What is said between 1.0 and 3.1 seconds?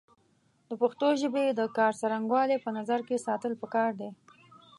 ژبې د کار څرنګوالی په نظر